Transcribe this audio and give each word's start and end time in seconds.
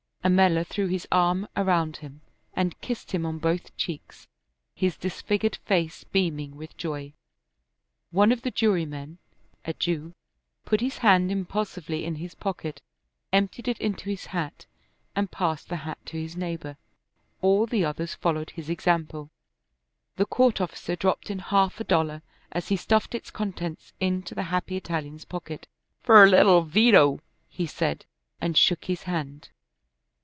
Ammella 0.23 0.63
threw 0.63 0.85
his 0.85 1.07
arm 1.11 1.47
around 1.57 1.97
him 1.97 2.21
and 2.53 2.79
kissed 2.79 3.11
him 3.11 3.25
on 3.25 3.39
both 3.39 3.75
cheeks, 3.75 4.27
his 4.75 4.95
disfigured 4.95 5.55
face 5.65 6.03
beaming 6.03 6.55
with 6.55 6.77
joy. 6.77 7.13
One 8.11 8.31
of 8.31 8.43
the 8.43 8.51
jurymen, 8.51 9.17
a 9.65 9.73
Jew, 9.73 10.13
put 10.63 10.79
his 10.79 10.99
hand 10.99 11.31
impulsively 11.31 12.05
in 12.05 12.17
his 12.17 12.35
pocket, 12.35 12.83
emptied 13.33 13.67
it 13.67 13.79
into 13.79 14.11
his 14.11 14.27
hat, 14.27 14.67
and 15.15 15.31
passed 15.31 15.69
the 15.69 15.77
hat 15.77 15.97
to 16.05 16.21
his 16.21 16.37
neighbor. 16.37 16.77
All 17.41 17.65
the 17.65 17.83
others 17.83 18.13
followed 18.13 18.51
his 18.51 18.69
example. 18.69 19.31
The 20.17 20.27
court 20.27 20.61
officer 20.61 20.95
dropped 20.95 21.31
in 21.31 21.39
half 21.39 21.79
a 21.79 21.83
dollar 21.83 22.21
as 22.51 22.67
he 22.67 22.75
stuffed 22.75 23.15
its 23.15 23.31
contents 23.31 23.91
into 23.99 24.35
the 24.35 24.43
happy 24.53 24.77
Italian's 24.77 25.25
pocket. 25.25 25.67
"For 26.03 26.27
little 26.29 26.61
Vito," 26.61 27.21
he 27.49 27.65
said, 27.65 28.05
and 28.39 28.55
shook 28.55 28.85
his 28.85 29.03
hand. 29.03 29.49